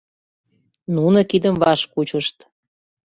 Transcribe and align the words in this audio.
Нуно 0.95 1.19
кидым 1.29 1.55
ваш 1.63 1.81
кучышт. 1.93 2.37